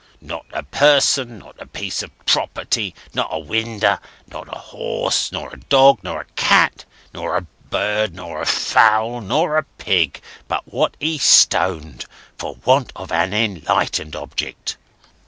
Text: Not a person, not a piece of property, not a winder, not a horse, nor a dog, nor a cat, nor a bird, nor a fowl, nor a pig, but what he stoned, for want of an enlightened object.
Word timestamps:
Not 0.23 0.47
a 0.51 0.63
person, 0.63 1.37
not 1.37 1.57
a 1.61 1.67
piece 1.67 2.01
of 2.01 2.09
property, 2.25 2.95
not 3.13 3.27
a 3.31 3.37
winder, 3.37 3.99
not 4.25 4.47
a 4.51 4.57
horse, 4.57 5.31
nor 5.31 5.53
a 5.53 5.59
dog, 5.59 5.99
nor 6.01 6.21
a 6.21 6.25
cat, 6.35 6.85
nor 7.13 7.37
a 7.37 7.45
bird, 7.69 8.15
nor 8.15 8.41
a 8.41 8.47
fowl, 8.47 9.21
nor 9.21 9.57
a 9.57 9.63
pig, 9.77 10.19
but 10.47 10.63
what 10.65 10.97
he 10.99 11.19
stoned, 11.19 12.05
for 12.39 12.55
want 12.65 12.91
of 12.95 13.11
an 13.11 13.31
enlightened 13.35 14.15
object. 14.15 14.75